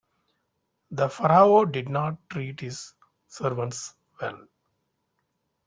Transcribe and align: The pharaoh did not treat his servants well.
The 0.89 1.09
pharaoh 1.09 1.63
did 1.63 1.87
not 1.87 2.27
treat 2.27 2.61
his 2.61 2.95
servants 3.27 3.93
well. 4.19 4.47